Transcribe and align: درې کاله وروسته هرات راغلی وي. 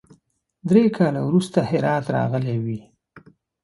درې 0.69 0.83
کاله 0.97 1.21
وروسته 1.29 1.59
هرات 1.69 2.05
راغلی 2.15 2.57
وي. 2.65 2.79